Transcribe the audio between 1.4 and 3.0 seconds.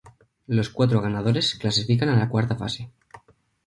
clasifican a la Cuarta fase.